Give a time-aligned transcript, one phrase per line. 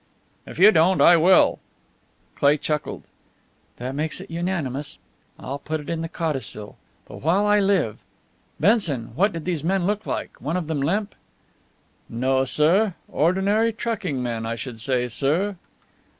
[0.47, 1.59] "If you don't, I will!"
[2.33, 3.03] Cleigh chuckled.
[3.77, 4.97] "That makes it unanimous.
[5.37, 6.75] I'll put it in the codicil.
[7.07, 7.99] But while I live!
[8.59, 10.41] Benson, what did these men look like?
[10.41, 11.13] One of them limp?"
[12.09, 12.95] "No, sir.
[13.11, 15.55] Ordinary trucking men, I should say, sir."